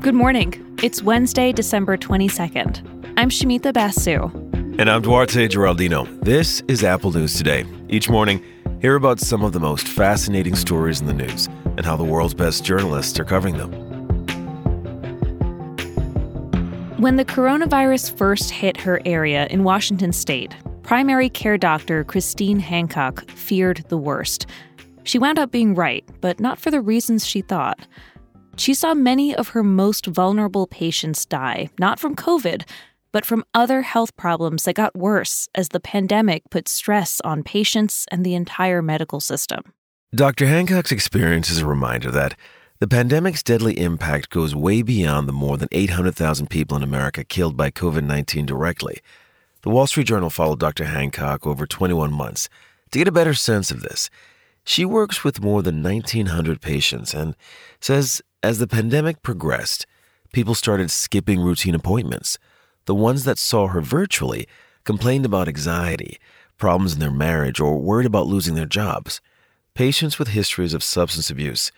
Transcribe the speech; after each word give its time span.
Good 0.00 0.14
morning. 0.14 0.78
It's 0.82 1.02
Wednesday, 1.02 1.52
December 1.52 1.96
22nd. 1.96 3.14
I'm 3.16 3.28
Shamita 3.28 3.72
Basu. 3.72 4.30
And 4.78 4.88
I'm 4.88 5.02
Duarte 5.02 5.48
Geraldino. 5.48 6.06
This 6.22 6.62
is 6.68 6.84
Apple 6.84 7.10
News 7.10 7.34
Today. 7.34 7.64
Each 7.88 8.08
morning, 8.08 8.40
hear 8.80 8.94
about 8.94 9.18
some 9.18 9.42
of 9.42 9.52
the 9.52 9.58
most 9.58 9.88
fascinating 9.88 10.54
stories 10.54 11.00
in 11.00 11.06
the 11.06 11.12
news 11.12 11.48
and 11.76 11.84
how 11.84 11.96
the 11.96 12.04
world's 12.04 12.34
best 12.34 12.62
journalists 12.62 13.18
are 13.18 13.24
covering 13.24 13.56
them. 13.56 13.72
When 16.98 17.16
the 17.16 17.24
coronavirus 17.24 18.16
first 18.16 18.50
hit 18.50 18.76
her 18.76 19.00
area 19.04 19.46
in 19.48 19.64
Washington 19.64 20.12
state, 20.12 20.54
primary 20.82 21.28
care 21.28 21.58
doctor 21.58 22.04
Christine 22.04 22.60
Hancock 22.60 23.28
feared 23.32 23.84
the 23.88 23.98
worst. 23.98 24.46
She 25.06 25.20
wound 25.20 25.38
up 25.38 25.52
being 25.52 25.76
right, 25.76 26.04
but 26.20 26.40
not 26.40 26.58
for 26.58 26.72
the 26.72 26.80
reasons 26.80 27.24
she 27.24 27.40
thought. 27.40 27.86
She 28.56 28.74
saw 28.74 28.92
many 28.92 29.32
of 29.32 29.48
her 29.50 29.62
most 29.62 30.06
vulnerable 30.06 30.66
patients 30.66 31.24
die, 31.24 31.70
not 31.78 32.00
from 32.00 32.16
COVID, 32.16 32.64
but 33.12 33.24
from 33.24 33.44
other 33.54 33.82
health 33.82 34.16
problems 34.16 34.64
that 34.64 34.74
got 34.74 34.96
worse 34.96 35.48
as 35.54 35.68
the 35.68 35.78
pandemic 35.78 36.42
put 36.50 36.66
stress 36.66 37.20
on 37.20 37.44
patients 37.44 38.04
and 38.10 38.26
the 38.26 38.34
entire 38.34 38.82
medical 38.82 39.20
system. 39.20 39.72
Dr. 40.12 40.46
Hancock's 40.48 40.90
experience 40.90 41.50
is 41.50 41.58
a 41.58 41.66
reminder 41.66 42.10
that 42.10 42.36
the 42.80 42.88
pandemic's 42.88 43.44
deadly 43.44 43.78
impact 43.78 44.30
goes 44.30 44.56
way 44.56 44.82
beyond 44.82 45.28
the 45.28 45.32
more 45.32 45.56
than 45.56 45.68
800,000 45.70 46.50
people 46.50 46.76
in 46.76 46.82
America 46.82 47.22
killed 47.22 47.56
by 47.56 47.70
COVID 47.70 48.02
19 48.02 48.44
directly. 48.44 48.98
The 49.62 49.70
Wall 49.70 49.86
Street 49.86 50.08
Journal 50.08 50.30
followed 50.30 50.58
Dr. 50.58 50.84
Hancock 50.84 51.46
over 51.46 51.64
21 51.64 52.12
months 52.12 52.48
to 52.90 52.98
get 52.98 53.06
a 53.06 53.12
better 53.12 53.34
sense 53.34 53.70
of 53.70 53.82
this. 53.82 54.10
She 54.68 54.84
works 54.84 55.22
with 55.22 55.40
more 55.40 55.62
than 55.62 55.82
1,900 55.82 56.60
patients 56.60 57.14
and 57.14 57.36
says 57.80 58.20
as 58.42 58.58
the 58.58 58.66
pandemic 58.66 59.22
progressed, 59.22 59.86
people 60.32 60.54
started 60.54 60.90
skipping 60.90 61.40
routine 61.40 61.74
appointments. 61.74 62.36
The 62.86 62.94
ones 62.94 63.24
that 63.24 63.38
saw 63.38 63.68
her 63.68 63.80
virtually 63.80 64.48
complained 64.84 65.24
about 65.24 65.48
anxiety, 65.48 66.18
problems 66.58 66.94
in 66.94 67.00
their 67.00 67.12
marriage, 67.12 67.60
or 67.60 67.78
worried 67.78 68.06
about 68.06 68.26
losing 68.26 68.56
their 68.56 68.66
jobs. 68.66 69.20
Patients 69.74 70.18
with 70.18 70.28
histories 70.28 70.74
of 70.74 70.82
substance 70.82 71.30
abuse 71.30 71.70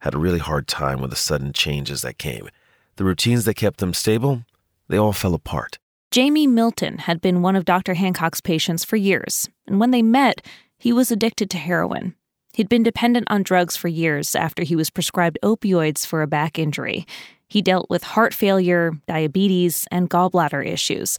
had 0.00 0.14
a 0.14 0.18
really 0.18 0.38
hard 0.38 0.66
time 0.66 1.00
with 1.00 1.10
the 1.10 1.16
sudden 1.16 1.52
changes 1.52 2.00
that 2.02 2.18
came. 2.18 2.48
The 2.96 3.04
routines 3.04 3.44
that 3.44 3.54
kept 3.54 3.80
them 3.80 3.92
stable, 3.92 4.44
they 4.88 4.96
all 4.96 5.12
fell 5.12 5.34
apart. 5.34 5.78
Jamie 6.10 6.46
Milton 6.46 6.98
had 6.98 7.20
been 7.20 7.42
one 7.42 7.54
of 7.54 7.64
Dr. 7.66 7.94
Hancock's 7.94 8.40
patients 8.40 8.84
for 8.84 8.96
years, 8.96 9.48
and 9.66 9.78
when 9.78 9.90
they 9.90 10.02
met, 10.02 10.44
he 10.78 10.92
was 10.92 11.10
addicted 11.10 11.50
to 11.50 11.58
heroin. 11.58 12.14
He'd 12.52 12.68
been 12.68 12.82
dependent 12.82 13.28
on 13.30 13.42
drugs 13.42 13.76
for 13.76 13.88
years 13.88 14.34
after 14.34 14.62
he 14.62 14.76
was 14.76 14.90
prescribed 14.90 15.38
opioids 15.42 16.04
for 16.06 16.22
a 16.22 16.26
back 16.26 16.58
injury. 16.58 17.06
He 17.48 17.62
dealt 17.62 17.88
with 17.90 18.02
heart 18.02 18.34
failure, 18.34 18.92
diabetes, 19.06 19.86
and 19.90 20.10
gallbladder 20.10 20.66
issues. 20.66 21.18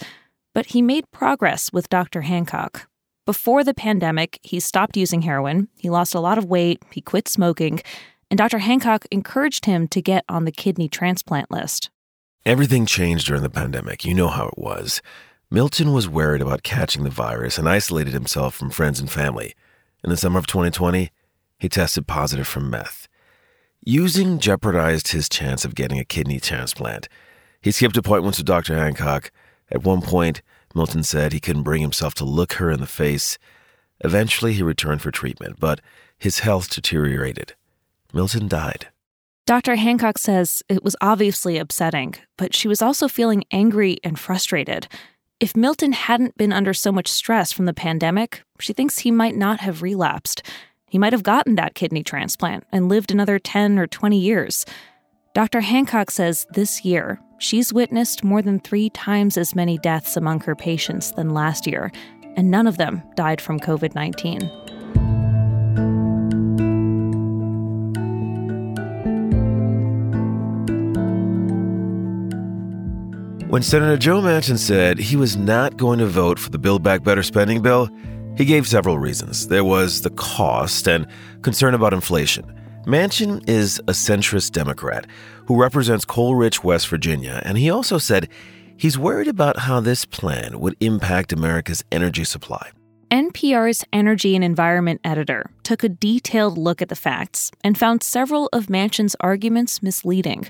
But 0.53 0.67
he 0.67 0.81
made 0.81 1.09
progress 1.11 1.71
with 1.71 1.89
Dr. 1.89 2.21
Hancock. 2.21 2.87
Before 3.25 3.63
the 3.63 3.73
pandemic, 3.73 4.39
he 4.41 4.59
stopped 4.59 4.97
using 4.97 5.21
heroin, 5.21 5.69
he 5.77 5.89
lost 5.89 6.15
a 6.15 6.19
lot 6.19 6.37
of 6.37 6.45
weight, 6.45 6.83
he 6.91 7.01
quit 7.01 7.27
smoking, 7.27 7.81
and 8.29 8.37
Dr. 8.37 8.59
Hancock 8.59 9.05
encouraged 9.11 9.65
him 9.65 9.87
to 9.89 10.01
get 10.01 10.25
on 10.27 10.45
the 10.45 10.51
kidney 10.51 10.89
transplant 10.89 11.51
list. 11.51 11.89
Everything 12.45 12.85
changed 12.85 13.27
during 13.27 13.43
the 13.43 13.49
pandemic. 13.49 14.03
You 14.03 14.15
know 14.15 14.29
how 14.29 14.47
it 14.47 14.57
was. 14.57 15.01
Milton 15.51 15.93
was 15.93 16.09
worried 16.09 16.41
about 16.41 16.63
catching 16.63 17.03
the 17.03 17.09
virus 17.09 17.57
and 17.57 17.69
isolated 17.69 18.13
himself 18.13 18.55
from 18.55 18.71
friends 18.71 18.99
and 18.99 19.11
family. 19.11 19.53
In 20.03 20.09
the 20.09 20.17
summer 20.17 20.39
of 20.39 20.47
2020, 20.47 21.11
he 21.61 21.69
tested 21.69 22.07
positive 22.07 22.47
for 22.47 22.59
meth. 22.59 23.07
Using 23.83 24.39
jeopardized 24.39 25.09
his 25.09 25.29
chance 25.29 25.63
of 25.63 25.75
getting 25.75 25.99
a 25.99 26.03
kidney 26.03 26.39
transplant. 26.39 27.07
He 27.61 27.69
skipped 27.69 27.95
appointments 27.95 28.39
with 28.39 28.47
Dr. 28.47 28.75
Hancock. 28.75 29.31
At 29.71 29.83
one 29.83 30.01
point, 30.01 30.41
Milton 30.73 31.03
said 31.03 31.33
he 31.33 31.39
couldn't 31.39 31.61
bring 31.61 31.83
himself 31.83 32.15
to 32.15 32.25
look 32.25 32.53
her 32.53 32.71
in 32.71 32.79
the 32.79 32.87
face. 32.87 33.37
Eventually, 33.99 34.53
he 34.53 34.63
returned 34.63 35.03
for 35.03 35.11
treatment, 35.11 35.59
but 35.59 35.81
his 36.17 36.39
health 36.39 36.67
deteriorated. 36.67 37.53
Milton 38.11 38.47
died. 38.47 38.87
Dr. 39.45 39.75
Hancock 39.75 40.17
says 40.17 40.63
it 40.67 40.83
was 40.83 40.95
obviously 40.99 41.59
upsetting, 41.59 42.15
but 42.37 42.55
she 42.55 42.67
was 42.67 42.81
also 42.81 43.07
feeling 43.07 43.43
angry 43.51 43.99
and 44.03 44.17
frustrated. 44.17 44.87
If 45.39 45.55
Milton 45.55 45.91
hadn't 45.91 46.37
been 46.37 46.53
under 46.53 46.73
so 46.73 46.91
much 46.91 47.07
stress 47.07 47.51
from 47.51 47.65
the 47.65 47.73
pandemic, 47.73 48.41
she 48.59 48.73
thinks 48.73 48.99
he 48.99 49.11
might 49.11 49.35
not 49.35 49.59
have 49.59 49.83
relapsed. 49.83 50.41
He 50.91 50.97
might 50.97 51.13
have 51.13 51.23
gotten 51.23 51.55
that 51.55 51.73
kidney 51.73 52.03
transplant 52.03 52.65
and 52.69 52.89
lived 52.89 53.11
another 53.11 53.39
10 53.39 53.79
or 53.79 53.87
20 53.87 54.19
years. 54.19 54.65
Dr. 55.33 55.61
Hancock 55.61 56.11
says 56.11 56.45
this 56.51 56.83
year, 56.83 57.17
she's 57.37 57.71
witnessed 57.71 58.25
more 58.25 58.41
than 58.41 58.59
three 58.59 58.89
times 58.89 59.37
as 59.37 59.55
many 59.55 59.77
deaths 59.77 60.17
among 60.17 60.41
her 60.41 60.53
patients 60.53 61.13
than 61.13 61.29
last 61.29 61.65
year, 61.65 61.93
and 62.35 62.51
none 62.51 62.67
of 62.67 62.75
them 62.75 63.01
died 63.15 63.39
from 63.39 63.57
COVID 63.57 63.95
19. 63.95 64.41
When 73.47 73.61
Senator 73.61 73.95
Joe 73.95 74.19
Manchin 74.19 74.57
said 74.57 74.99
he 74.99 75.15
was 75.15 75.37
not 75.37 75.77
going 75.77 75.99
to 75.99 76.05
vote 76.05 76.37
for 76.37 76.49
the 76.49 76.59
Build 76.59 76.83
Back 76.83 77.03
Better 77.03 77.23
spending 77.23 77.61
bill, 77.61 77.89
he 78.37 78.45
gave 78.45 78.67
several 78.67 78.97
reasons. 78.97 79.47
There 79.47 79.63
was 79.63 80.01
the 80.01 80.09
cost 80.11 80.87
and 80.87 81.07
concern 81.41 81.73
about 81.73 81.93
inflation. 81.93 82.57
Manchin 82.85 83.47
is 83.47 83.79
a 83.79 83.91
centrist 83.91 84.51
Democrat 84.51 85.05
who 85.45 85.61
represents 85.61 86.05
coal 86.05 86.35
rich 86.35 86.63
West 86.63 86.87
Virginia, 86.87 87.41
and 87.45 87.57
he 87.57 87.69
also 87.69 87.97
said 87.97 88.27
he's 88.75 88.97
worried 88.97 89.27
about 89.27 89.59
how 89.59 89.79
this 89.79 90.05
plan 90.05 90.59
would 90.59 90.75
impact 90.79 91.31
America's 91.31 91.83
energy 91.91 92.23
supply. 92.23 92.71
NPR's 93.11 93.83
Energy 93.91 94.35
and 94.35 94.43
Environment 94.43 95.01
editor 95.03 95.51
took 95.63 95.83
a 95.83 95.89
detailed 95.89 96.57
look 96.57 96.81
at 96.81 96.87
the 96.87 96.95
facts 96.95 97.51
and 97.61 97.77
found 97.77 98.01
several 98.01 98.49
of 98.53 98.67
Manchin's 98.67 99.17
arguments 99.19 99.83
misleading. 99.83 100.47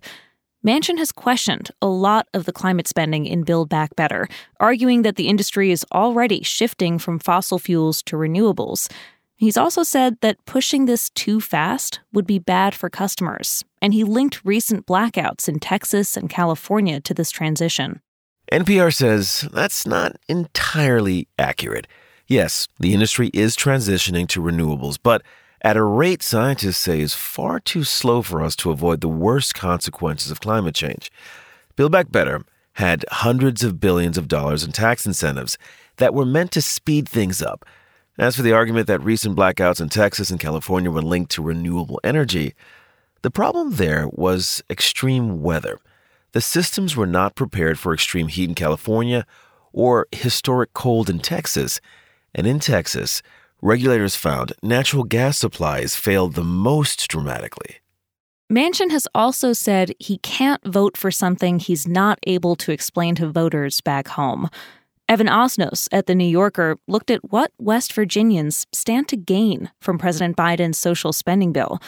Manchin 0.66 0.99
has 0.99 1.11
questioned 1.11 1.72
a 1.81 1.88
lot 1.88 2.27
of 2.35 2.45
the 2.45 2.53
climate 2.53 2.88
spending 2.88 3.25
in 3.25 3.41
Build 3.41 3.67
Back 3.67 3.95
Better, 3.95 4.27
arguing 4.59 5.01
that 5.01 5.16
the 5.16 5.27
industry 5.27 5.72
is 5.72 5.83
already 5.91 6.44
shifting 6.44 6.99
from 6.99 7.17
fossil 7.17 7.57
fuels 7.57 8.03
to 8.03 8.16
renewables. 8.16 8.91
He's 9.35 9.57
also 9.57 9.81
said 9.81 10.17
that 10.22 10.45
pushing 10.45 10.85
this 10.85 11.09
too 11.09 11.41
fast 11.41 11.99
would 12.13 12.27
be 12.27 12.38
bad 12.38 12.75
for 12.75 12.91
customers, 12.91 13.66
and 13.81 13.91
he 13.91 14.03
linked 14.03 14.45
recent 14.45 14.85
blackouts 14.85 15.49
in 15.49 15.57
Texas 15.57 16.16
and 16.16 16.29
California 16.29 17.01
to 17.01 17.13
this 17.16 17.31
transition. 17.31 17.99
NPR 18.51 18.93
says 18.93 19.49
that's 19.51 19.88
not 19.88 20.16
entirely 20.28 21.28
accurate. 21.39 21.88
Yes, 22.28 22.67
the 22.79 22.93
industry 22.93 23.31
is 23.33 23.55
transitioning 23.55 24.28
to 24.28 24.41
renewables, 24.43 24.99
but 25.01 25.23
at 25.61 25.77
a 25.77 25.83
rate 25.83 26.23
scientists 26.23 26.77
say 26.77 27.01
is 27.01 27.13
far 27.13 27.59
too 27.59 27.83
slow 27.83 28.22
for 28.22 28.41
us 28.41 28.55
to 28.57 28.72
avoid 28.72 29.01
the 29.01 29.07
worst 29.07 29.53
consequences 29.53 30.31
of 30.31 30.41
climate 30.41 30.75
change. 30.75 31.11
Build 31.75 31.91
Back 31.91 32.11
Better 32.11 32.44
had 32.73 33.05
hundreds 33.11 33.63
of 33.63 33.79
billions 33.79 34.17
of 34.17 34.27
dollars 34.27 34.63
in 34.63 34.72
tax 34.72 35.05
incentives 35.05 35.57
that 35.97 36.13
were 36.13 36.25
meant 36.25 36.51
to 36.51 36.61
speed 36.61 37.07
things 37.07 37.41
up. 37.41 37.66
As 38.17 38.35
for 38.35 38.41
the 38.41 38.53
argument 38.53 38.88
that 38.88 39.03
recent 39.03 39.35
blackouts 39.38 39.81
in 39.81 39.89
Texas 39.89 40.31
and 40.31 40.39
California 40.39 40.91
were 40.91 41.01
linked 41.01 41.31
to 41.31 41.44
renewable 41.44 41.99
energy, 42.03 42.55
the 43.22 43.31
problem 43.31 43.73
there 43.73 44.07
was 44.11 44.63
extreme 44.69 45.41
weather. 45.41 45.79
The 46.31 46.41
systems 46.41 46.95
were 46.95 47.07
not 47.07 47.35
prepared 47.35 47.78
for 47.78 47.93
extreme 47.93 48.28
heat 48.29 48.49
in 48.49 48.55
California 48.55 49.25
or 49.73 50.07
historic 50.11 50.73
cold 50.73 51.09
in 51.09 51.19
Texas. 51.19 51.79
And 52.33 52.47
in 52.47 52.59
Texas, 52.59 53.22
regulators 53.61 54.16
found 54.16 54.53
natural 54.63 55.03
gas 55.03 55.38
supplies 55.38 55.95
failed 55.95 56.33
the 56.33 56.44
most 56.44 57.07
dramatically. 57.07 57.78
Manchin 58.52 58.91
has 58.91 59.08
also 59.16 59.53
said 59.53 59.93
he 59.97 60.17
can't 60.17 60.61
vote 60.66 60.97
for 60.97 61.09
something 61.09 61.58
he's 61.58 61.87
not 61.87 62.19
able 62.28 62.58
to 62.58 62.73
explain 62.73 63.16
to 63.16 63.29
voters 63.29 63.79
back 63.79 64.09
home. 64.09 64.49
Evan 65.08 65.28
Osnos 65.28 65.87
at 65.91 66.05
The 66.05 66.16
New 66.16 66.28
Yorker 66.28 66.78
looked 66.87 67.11
at 67.11 67.31
what 67.31 67.52
West 67.58 67.93
Virginians 67.93 68.66
stand 68.73 69.08
to 69.08 69.17
gain 69.17 69.72
from 69.79 69.97
President 69.97 70.35
Biden's 70.35 70.78
social 70.78 71.13
spending 71.13 71.53
bill. 71.53 71.79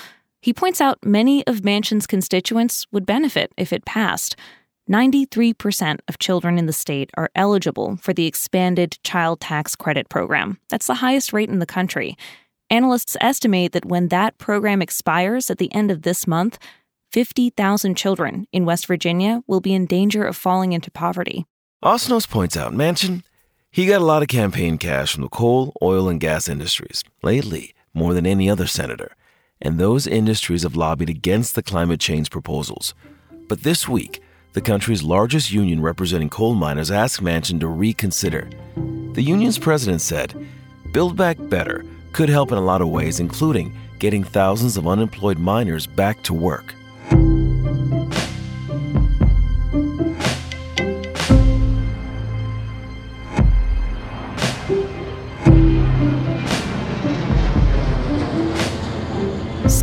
He 0.42 0.54
points 0.54 0.80
out 0.80 1.06
many 1.06 1.46
of 1.48 1.62
Manchin's 1.62 2.08
constituents 2.08 2.86
would 2.92 3.06
benefit 3.06 3.52
if 3.58 3.74
it 3.74 3.86
passed. 3.86 4.36
93% 4.90 6.00
of 6.10 6.20
children 6.20 6.58
in 6.58 6.66
the 6.66 6.74
state 6.74 7.10
are 7.16 7.30
eligible 7.36 7.96
for 7.98 8.14
the 8.14 8.26
expanded 8.26 8.98
child 9.04 9.40
tax 9.40 9.76
credit 9.76 10.10
program. 10.10 10.60
That's 10.70 10.88
the 10.88 10.96
highest 10.96 11.32
rate 11.32 11.50
in 11.50 11.60
the 11.60 11.66
country. 11.66 12.18
Analysts 12.70 13.16
estimate 13.22 13.72
that 13.72 13.86
when 13.86 14.10
that 14.10 14.38
program 14.38 14.82
expires 14.82 15.50
at 15.50 15.58
the 15.58 15.74
end 15.74 15.90
of 15.90 16.02
this 16.02 16.28
month, 16.28 16.58
50,000 17.12 17.96
children 17.96 18.46
in 18.52 18.66
West 18.66 18.88
Virginia 18.88 19.42
will 19.48 19.62
be 19.62 19.74
in 19.74 19.86
danger 19.86 20.26
of 20.26 20.36
falling 20.36 20.74
into 20.74 20.92
poverty. 20.92 21.46
Osnos 21.84 22.28
points 22.28 22.58
out 22.58 22.74
Manchin, 22.74 23.24
he 23.72 23.86
got 23.86 24.02
a 24.02 24.06
lot 24.06 24.22
of 24.22 24.28
campaign 24.28 24.78
cash 24.78 25.14
from 25.14 25.24
the 25.24 25.30
coal, 25.30 25.74
oil, 25.82 26.10
and 26.10 26.20
gas 26.20 26.50
industries, 26.50 27.04
lately, 27.22 27.74
more 27.94 28.14
than 28.14 28.26
any 28.26 28.50
other 28.50 28.68
senator. 28.68 29.16
and 29.62 29.80
those 29.80 30.06
industries 30.06 30.64
have 30.64 30.76
lobbied 30.76 31.10
against 31.10 31.56
the 31.56 31.64
climate 31.64 32.00
change 32.00 32.30
proposals. 32.30 32.94
But 33.48 33.64
this 33.64 33.88
week, 33.88 34.22
the 34.54 34.62
country's 34.62 35.04
largest 35.04 35.52
union 35.52 35.82
representing 35.82 36.30
coal 36.30 36.54
miners 36.54 36.92
asked 36.92 37.22
Manchin 37.22 37.60
to 37.60 37.68
reconsider. 37.68 38.50
The 39.14 39.22
union's 39.22 39.58
president 39.58 40.02
said, 40.02 40.48
Build 40.92 41.18
Back 41.18 41.38
Better 41.40 41.84
could 42.12 42.30
help 42.30 42.52
in 42.52 42.58
a 42.58 42.62
lot 42.62 42.82
of 42.82 42.90
ways, 42.90 43.20
including 43.20 43.76
getting 44.00 44.24
thousands 44.24 44.78
of 44.78 44.88
unemployed 44.88 45.40
miners 45.40 45.88
back 45.88 46.22
to 46.24 46.34
work. 46.34 46.76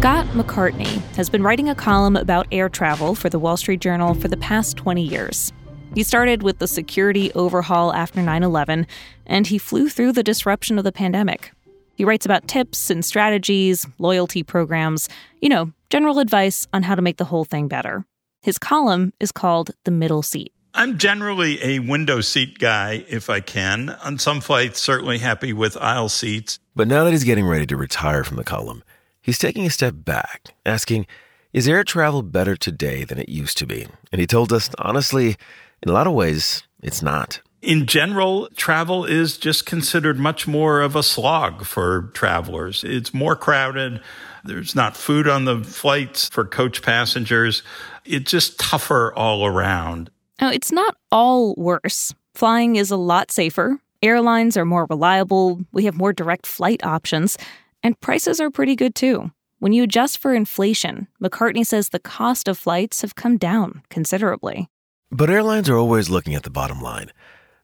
Scott 0.01 0.25
McCartney 0.29 1.03
has 1.15 1.29
been 1.29 1.43
writing 1.43 1.69
a 1.69 1.75
column 1.75 2.17
about 2.17 2.47
air 2.51 2.71
travel 2.71 3.15
for 3.15 3.29
the 3.29 3.39
Wall 3.39 3.59
Street 3.59 3.83
Journal 3.83 4.15
for 4.15 4.29
the 4.29 4.37
past 4.39 4.79
20 4.79 5.03
years. 5.03 5.53
He 5.95 6.05
started 6.05 6.43
with 6.43 6.59
the 6.59 6.67
security 6.67 7.31
overhaul 7.35 7.93
after 7.93 8.23
9 8.23 8.43
11, 8.43 8.87
and 9.27 9.47
he 9.47 9.59
flew 9.59 9.91
through 9.91 10.13
the 10.13 10.23
disruption 10.23 10.79
of 10.79 10.85
the 10.85 10.91
pandemic. 10.91 11.53
He 11.97 12.07
writes 12.07 12.25
about 12.25 12.49
tips 12.49 12.89
and 12.89 13.05
strategies, 13.05 13.87
loyalty 13.99 14.43
programs, 14.43 15.07
you 15.43 15.51
know, 15.51 15.71
general 15.91 16.19
advice 16.19 16.67
on 16.73 16.83
how 16.83 16.95
to 16.95 17.03
make 17.03 17.19
the 17.19 17.27
whole 17.27 17.45
thing 17.45 17.69
better. 17.69 18.07
His 18.41 18.57
column 18.57 19.13
is 19.21 19.31
called 19.31 19.73
The 19.85 19.91
Middle 19.91 20.23
Seat. 20.23 20.51
I'm 20.73 20.97
generally 20.97 21.63
a 21.63 21.81
window 21.81 22.23
seat 22.23 22.59
guy 22.59 23.05
if 23.11 23.29
I 23.29 23.41
can. 23.41 23.91
On 24.03 24.19
some 24.19 24.41
flights, 24.41 24.81
certainly 24.81 25.19
happy 25.19 25.53
with 25.53 25.77
aisle 25.77 26.09
seats. 26.09 26.59
But 26.75 26.89
now 26.89 27.05
that 27.05 27.11
he's 27.11 27.25
getting 27.25 27.47
ready 27.47 27.67
to 27.67 27.77
retire 27.77 28.25
from 28.25 28.39
the 28.39 28.45
column, 28.45 28.83
He's 29.23 29.39
taking 29.39 29.67
a 29.67 29.71
step 29.71 29.95
back, 29.97 30.55
asking, 30.65 31.07
Is 31.53 31.69
air 31.69 31.85
travel 31.85 32.23
better 32.23 32.57
today 32.57 33.05
than 33.05 33.19
it 33.19 33.29
used 33.29 33.59
to 33.59 33.67
be? 33.67 33.87
And 34.11 34.21
he 34.21 34.27
told 34.27 34.53
us, 34.53 34.71
honestly, 34.79 35.37
in 35.83 35.89
a 35.89 35.93
lot 35.93 36.07
of 36.07 36.15
ways, 36.15 36.63
it's 36.83 37.03
not. 37.03 37.41
In 37.63 37.87
general, 37.87 38.49
travel 38.57 39.05
is 39.05 39.37
just 39.37 39.67
considered 39.67 40.19
much 40.19 40.49
more 40.49 40.81
of 40.81 40.97
a 40.97 41.03
slog 41.03 41.67
for 41.67 42.11
travelers. 42.15 42.83
It's 42.83 43.13
more 43.13 43.37
crowded. 43.37 44.01
There's 44.45 44.75
not 44.75 44.97
food 44.97 45.29
on 45.29 45.45
the 45.45 45.63
flights 45.63 46.29
for 46.31 46.47
coach 46.47 46.81
passengers. 46.81 47.63
It's 48.07 48.31
just 48.31 48.59
tougher 48.59 49.13
all 49.15 49.45
around. 49.45 50.11
Now, 50.41 50.51
it's 50.51 50.73
not 50.73 50.97
all 51.13 51.55
worse. 51.57 52.15
Flying 52.35 52.77
is 52.77 52.91
a 52.91 52.97
lot 52.97 53.31
safer. 53.31 53.79
Airlines 54.03 54.57
are 54.57 54.65
more 54.65 54.87
reliable. 54.89 55.61
We 55.73 55.85
have 55.85 55.99
more 55.99 56.15
direct 56.15 56.47
flight 56.47 56.83
options. 56.87 57.37
And 57.83 58.01
prices 58.01 58.41
are 58.41 58.51
pretty 58.51 58.77
good 58.77 58.95
too. 58.95 59.31
When 59.59 59.73
you 59.73 59.83
adjust 59.83 60.19
for 60.19 60.35
inflation, 60.35 61.09
McCartney 61.23 61.67
says 61.67 61.89
the 61.89 61.99
cost 61.99 62.49
of 62.49 62.59
flights 62.59 63.03
have 63.03 63.15
come 63.15 63.37
down 63.37 63.83
considerably. 63.91 64.69
But 65.11 65.31
airlines 65.31 65.69
are 65.69 65.77
always 65.77 66.09
looking 66.09 66.35
at 66.35 66.45
the 66.45 66.51
bottom 66.51 66.81
line. 66.81 67.11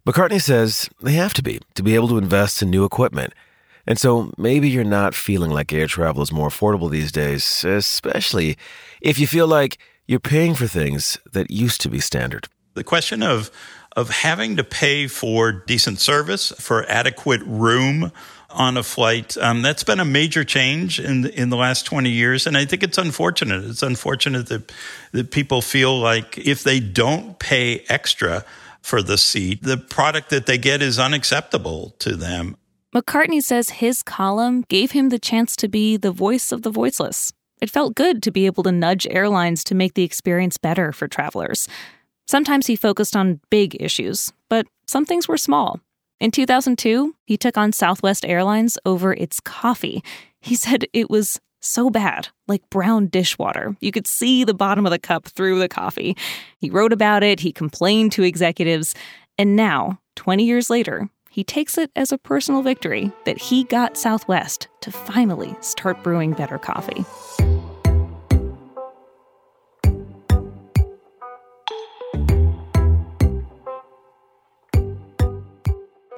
McCartney 0.06 0.40
says 0.40 0.90
they 1.00 1.12
have 1.12 1.34
to 1.34 1.42
be 1.42 1.60
to 1.74 1.82
be 1.82 1.94
able 1.94 2.08
to 2.08 2.18
invest 2.18 2.62
in 2.62 2.70
new 2.70 2.84
equipment. 2.84 3.32
And 3.86 3.98
so 3.98 4.32
maybe 4.36 4.68
you're 4.68 4.84
not 4.84 5.14
feeling 5.14 5.50
like 5.50 5.72
air 5.72 5.86
travel 5.86 6.22
is 6.22 6.32
more 6.32 6.48
affordable 6.48 6.90
these 6.90 7.12
days, 7.12 7.64
especially 7.64 8.56
if 9.00 9.18
you 9.18 9.26
feel 9.26 9.46
like 9.46 9.78
you're 10.06 10.20
paying 10.20 10.54
for 10.54 10.66
things 10.66 11.18
that 11.32 11.50
used 11.50 11.80
to 11.82 11.88
be 11.88 12.00
standard. 12.00 12.48
The 12.74 12.84
question 12.84 13.22
of 13.22 13.50
of 13.96 14.10
having 14.10 14.56
to 14.56 14.64
pay 14.64 15.06
for 15.06 15.50
decent 15.50 15.98
service, 15.98 16.52
for 16.58 16.84
adequate 16.86 17.40
room, 17.46 18.12
on 18.56 18.76
a 18.76 18.82
flight. 18.82 19.36
Um, 19.38 19.62
that's 19.62 19.84
been 19.84 20.00
a 20.00 20.04
major 20.04 20.44
change 20.44 20.98
in 20.98 21.22
the, 21.22 21.40
in 21.40 21.50
the 21.50 21.56
last 21.56 21.86
20 21.86 22.10
years, 22.10 22.46
and 22.46 22.56
I 22.56 22.64
think 22.64 22.82
it's 22.82 22.98
unfortunate. 22.98 23.64
It's 23.64 23.82
unfortunate 23.82 24.48
that 24.48 24.72
that 25.12 25.30
people 25.30 25.62
feel 25.62 25.98
like 25.98 26.38
if 26.38 26.64
they 26.64 26.80
don't 26.80 27.38
pay 27.38 27.84
extra 27.88 28.44
for 28.82 29.02
the 29.02 29.18
seat, 29.18 29.62
the 29.62 29.76
product 29.76 30.30
that 30.30 30.46
they 30.46 30.58
get 30.58 30.82
is 30.82 30.98
unacceptable 30.98 31.94
to 31.98 32.16
them. 32.16 32.56
McCartney 32.94 33.42
says 33.42 33.70
his 33.70 34.02
column 34.02 34.64
gave 34.68 34.92
him 34.92 35.10
the 35.10 35.18
chance 35.18 35.56
to 35.56 35.68
be 35.68 35.96
the 35.96 36.12
voice 36.12 36.52
of 36.52 36.62
the 36.62 36.70
voiceless. 36.70 37.32
It 37.60 37.70
felt 37.70 37.94
good 37.94 38.22
to 38.22 38.30
be 38.30 38.46
able 38.46 38.62
to 38.62 38.72
nudge 38.72 39.06
airlines 39.10 39.64
to 39.64 39.74
make 39.74 39.94
the 39.94 40.04
experience 40.04 40.56
better 40.56 40.92
for 40.92 41.08
travelers. 41.08 41.68
Sometimes 42.26 42.66
he 42.66 42.76
focused 42.76 43.16
on 43.16 43.40
big 43.50 43.76
issues, 43.80 44.32
but 44.48 44.66
some 44.86 45.04
things 45.04 45.28
were 45.28 45.38
small. 45.38 45.80
In 46.18 46.30
2002, 46.30 47.14
he 47.26 47.36
took 47.36 47.58
on 47.58 47.72
Southwest 47.72 48.24
Airlines 48.24 48.78
over 48.86 49.12
its 49.12 49.38
coffee. 49.40 50.02
He 50.40 50.54
said 50.54 50.86
it 50.94 51.10
was 51.10 51.40
so 51.60 51.90
bad, 51.90 52.28
like 52.48 52.68
brown 52.70 53.08
dishwater. 53.08 53.76
You 53.80 53.92
could 53.92 54.06
see 54.06 54.44
the 54.44 54.54
bottom 54.54 54.86
of 54.86 54.92
the 54.92 54.98
cup 54.98 55.26
through 55.26 55.58
the 55.58 55.68
coffee. 55.68 56.16
He 56.58 56.70
wrote 56.70 56.92
about 56.92 57.22
it, 57.22 57.40
he 57.40 57.52
complained 57.52 58.12
to 58.12 58.22
executives, 58.22 58.94
and 59.36 59.56
now, 59.56 59.98
20 60.14 60.44
years 60.44 60.70
later, 60.70 61.10
he 61.28 61.44
takes 61.44 61.76
it 61.76 61.90
as 61.94 62.12
a 62.12 62.18
personal 62.18 62.62
victory 62.62 63.12
that 63.26 63.36
he 63.36 63.64
got 63.64 63.98
Southwest 63.98 64.68
to 64.80 64.90
finally 64.90 65.54
start 65.60 66.02
brewing 66.02 66.32
better 66.32 66.56
coffee. 66.56 67.04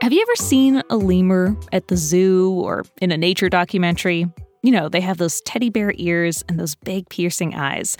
Have 0.08 0.14
you 0.14 0.22
ever 0.22 0.37
seen 0.37 0.82
a 0.88 0.96
lemur 0.96 1.55
at 1.70 1.88
the 1.88 1.96
zoo 1.99 2.52
or 2.52 2.82
in 3.02 3.12
a 3.12 3.19
nature 3.19 3.50
documentary? 3.50 4.25
You 4.62 4.70
know, 4.70 4.88
they 4.88 5.02
have 5.02 5.19
those 5.19 5.43
teddy 5.43 5.69
bear 5.69 5.93
ears 5.96 6.43
and 6.49 6.58
those 6.58 6.75
big 6.75 7.10
piercing 7.10 7.55
eyes. 7.55 7.99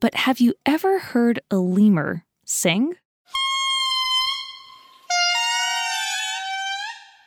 But 0.00 0.14
have 0.14 0.40
you 0.40 0.54
ever 0.64 0.98
heard 0.98 1.38
a 1.50 1.56
lemur 1.56 2.24
sing? 2.46 2.94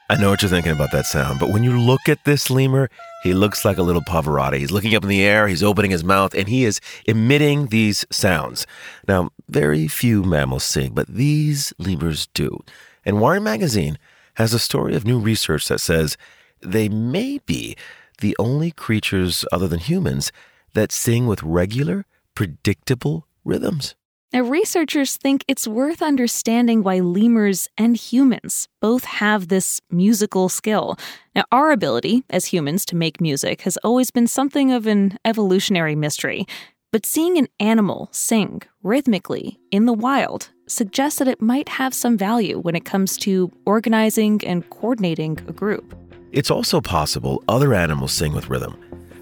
I 0.09 0.15
know 0.19 0.31
what 0.31 0.41
you're 0.41 0.49
thinking 0.49 0.71
about 0.71 0.91
that 0.93 1.05
sound, 1.05 1.39
but 1.39 1.51
when 1.51 1.63
you 1.63 1.79
look 1.79 2.09
at 2.09 2.25
this 2.25 2.49
lemur, 2.49 2.89
he 3.21 3.35
looks 3.35 3.63
like 3.63 3.77
a 3.77 3.83
little 3.83 4.01
Pavarotti. 4.01 4.57
He's 4.57 4.71
looking 4.71 4.95
up 4.95 5.03
in 5.03 5.09
the 5.09 5.21
air, 5.21 5.47
he's 5.47 5.61
opening 5.61 5.91
his 5.91 6.03
mouth, 6.03 6.33
and 6.33 6.47
he 6.47 6.65
is 6.65 6.81
emitting 7.05 7.67
these 7.67 8.03
sounds. 8.09 8.65
Now, 9.07 9.29
very 9.47 9.87
few 9.87 10.23
mammals 10.23 10.63
sing, 10.63 10.95
but 10.95 11.07
these 11.07 11.71
lemurs 11.77 12.25
do. 12.33 12.61
And 13.05 13.21
Wired 13.21 13.43
Magazine 13.43 13.99
has 14.35 14.53
a 14.53 14.59
story 14.59 14.95
of 14.95 15.05
new 15.05 15.19
research 15.19 15.67
that 15.67 15.79
says 15.79 16.17
they 16.61 16.89
may 16.89 17.39
be 17.45 17.75
the 18.19 18.35
only 18.39 18.71
creatures 18.71 19.45
other 19.51 19.67
than 19.67 19.79
humans 19.79 20.31
that 20.73 20.91
sing 20.91 21.27
with 21.27 21.43
regular, 21.43 22.05
predictable 22.35 23.27
rhythms. 23.43 23.95
Now, 24.31 24.41
researchers 24.41 25.15
think 25.15 25.45
it's 25.47 25.67
worth 25.67 26.01
understanding 26.01 26.81
why 26.81 27.01
lemurs 27.01 27.69
and 27.77 27.95
humans 27.95 28.67
both 28.81 29.03
have 29.03 29.47
this 29.47 29.79
musical 29.91 30.49
skill. 30.49 30.97
Now, 31.35 31.43
our 31.51 31.71
ability 31.71 32.23
as 32.31 32.45
humans 32.47 32.83
to 32.85 32.95
make 32.95 33.21
music 33.21 33.61
has 33.61 33.77
always 33.83 34.09
been 34.09 34.25
something 34.25 34.71
of 34.71 34.87
an 34.87 35.19
evolutionary 35.23 35.95
mystery, 35.95 36.47
but 36.91 37.05
seeing 37.05 37.37
an 37.37 37.47
animal 37.59 38.09
sing 38.11 38.63
rhythmically 38.81 39.59
in 39.69 39.85
the 39.85 39.93
wild 39.93 40.49
suggests 40.73 41.19
that 41.19 41.27
it 41.27 41.41
might 41.41 41.69
have 41.69 41.93
some 41.93 42.17
value 42.17 42.59
when 42.59 42.75
it 42.75 42.83
comes 42.83 43.17
to 43.17 43.51
organizing 43.65 44.41
and 44.45 44.69
coordinating 44.69 45.39
a 45.47 45.53
group. 45.53 45.95
It's 46.31 46.49
also 46.49 46.81
possible 46.81 47.43
other 47.47 47.73
animals 47.73 48.11
sing 48.11 48.33
with 48.33 48.49
rhythm. 48.49 48.75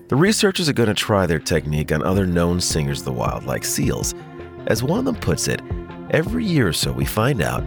The 0.08 0.16
researchers 0.16 0.68
are 0.70 0.74
going 0.74 0.90
to 0.90 0.96
try 0.96 1.26
their 1.26 1.40
technique 1.40 1.92
on 1.92 2.02
other 2.04 2.26
known 2.26 2.60
singers 2.62 3.00
of 3.00 3.06
the 3.06 3.14
wild, 3.14 3.46
like 3.46 3.66
seals. 3.66 4.14
As 4.68 4.82
one 4.82 5.00
of 5.00 5.06
them 5.06 5.16
puts 5.16 5.48
it, 5.48 5.62
every 6.12 6.46
year 6.46 6.68
or 6.68 6.74
so 6.74 6.92
we 6.92 7.06
find 7.06 7.42
out 7.42 7.64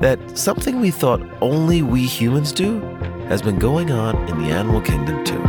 that 0.00 0.18
something 0.38 0.80
we 0.80 0.90
thought 0.90 1.20
only 1.40 1.82
we 1.82 2.06
humans 2.06 2.52
do 2.52 2.80
has 3.28 3.42
been 3.42 3.58
going 3.58 3.90
on 3.90 4.16
in 4.28 4.38
the 4.38 4.50
animal 4.50 4.80
kingdom 4.80 5.24
too. 5.24 5.42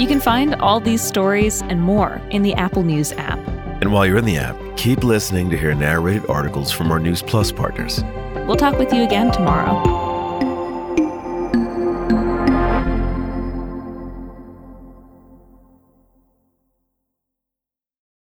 You 0.00 0.08
can 0.08 0.20
find 0.20 0.54
all 0.56 0.80
these 0.80 1.02
stories 1.02 1.62
and 1.62 1.80
more 1.80 2.20
in 2.30 2.42
the 2.42 2.54
Apple 2.54 2.82
News 2.82 3.12
app. 3.12 3.38
And 3.80 3.92
while 3.92 4.06
you're 4.06 4.18
in 4.18 4.24
the 4.24 4.36
app, 4.36 4.56
keep 4.82 5.04
listening 5.04 5.48
to 5.48 5.56
hear 5.56 5.72
narrated 5.74 6.28
articles 6.28 6.72
from 6.72 6.90
our 6.90 6.98
News 6.98 7.22
Plus 7.22 7.52
partners. 7.52 8.02
We'll 8.48 8.56
talk 8.56 8.80
with 8.80 8.92
you 8.92 9.04
again 9.04 9.30
tomorrow. 9.30 10.01